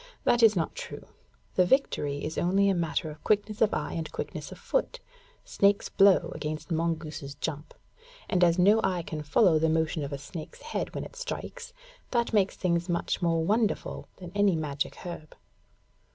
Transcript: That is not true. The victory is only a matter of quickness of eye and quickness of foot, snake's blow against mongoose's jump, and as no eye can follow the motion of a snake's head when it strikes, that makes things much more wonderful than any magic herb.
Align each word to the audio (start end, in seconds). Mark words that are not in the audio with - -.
That 0.23 0.41
is 0.41 0.55
not 0.55 0.73
true. 0.73 1.05
The 1.53 1.63
victory 1.63 2.23
is 2.25 2.35
only 2.39 2.69
a 2.69 2.73
matter 2.73 3.11
of 3.11 3.23
quickness 3.23 3.61
of 3.61 3.71
eye 3.71 3.93
and 3.93 4.11
quickness 4.11 4.51
of 4.51 4.57
foot, 4.57 4.99
snake's 5.45 5.89
blow 5.89 6.31
against 6.33 6.71
mongoose's 6.71 7.35
jump, 7.35 7.75
and 8.27 8.43
as 8.43 8.57
no 8.57 8.81
eye 8.83 9.03
can 9.03 9.21
follow 9.21 9.59
the 9.59 9.69
motion 9.69 10.03
of 10.03 10.11
a 10.11 10.17
snake's 10.17 10.63
head 10.63 10.95
when 10.95 11.03
it 11.03 11.15
strikes, 11.15 11.71
that 12.09 12.33
makes 12.33 12.55
things 12.55 12.89
much 12.89 13.21
more 13.21 13.45
wonderful 13.45 14.07
than 14.17 14.31
any 14.33 14.55
magic 14.55 14.95
herb. 14.95 15.35